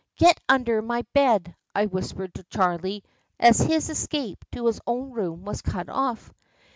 "Get 0.15 0.39
under 0.49 0.81
my 0.81 1.03
bed!" 1.13 1.55
I 1.75 1.85
whispered 1.85 2.33
to 2.33 2.43
Charley, 2.45 3.03
as 3.39 3.59
his 3.59 3.87
escape 3.87 4.43
to 4.51 4.65
his 4.65 4.81
own 4.87 5.11
room 5.11 5.45
was 5.45 5.61
cut 5.61 5.89
off. 5.89 6.33